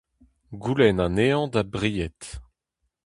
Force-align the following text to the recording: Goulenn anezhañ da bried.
Goulenn 0.61 1.03
anezhañ 1.05 1.43
da 1.53 1.61
bried. 1.73 2.19